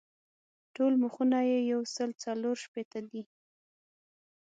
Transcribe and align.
ټول 0.75 0.93
مخونه 1.03 1.39
یې 1.49 1.59
یو 1.71 1.81
سل 1.95 2.09
څلور 2.23 2.55
شپېته 2.65 2.99
دي. 3.09 3.23